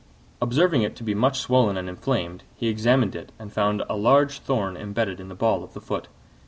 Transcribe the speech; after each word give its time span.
Observing 0.41 0.81
it 0.81 0.95
to 0.95 1.03
be 1.03 1.13
much 1.13 1.37
swollen 1.39 1.77
and 1.77 1.87
inflamed, 1.87 2.41
he 2.55 2.67
examined 2.69 3.13
it 3.15 3.31
and 3.37 3.53
found 3.53 3.83
a 3.87 3.95
large 3.95 4.39
thorn 4.39 4.75
embedded 4.75 5.19
in 5.19 5.27
the 5.29 5.35
ball 5.35 5.63
of 5.63 5.73
the 5.75 5.79
foot. 5.79 6.07